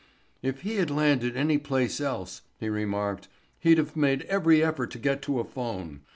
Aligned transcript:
"If 0.41 0.61
he 0.61 0.77
had 0.77 0.89
landed 0.89 1.37
any 1.37 1.59
place 1.59 2.01
else," 2.01 2.41
he 2.59 2.69
remarked, 2.69 3.27
"he'd 3.59 3.77
have 3.77 3.95
made 3.95 4.23
every 4.23 4.63
effort 4.63 4.89
to 4.93 4.97
get 4.97 5.21
to 5.21 5.39
a 5.39 5.43
phone. 5.43 6.01